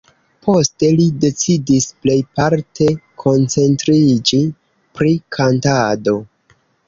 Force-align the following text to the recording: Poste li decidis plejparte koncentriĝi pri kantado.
Poste 0.45 0.87
li 0.99 1.03
decidis 1.25 1.85
plejparte 2.05 2.87
koncentriĝi 3.25 4.41
pri 4.99 5.13
kantado. 5.39 6.17